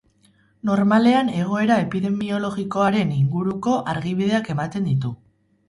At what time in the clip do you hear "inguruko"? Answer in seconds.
3.21-3.77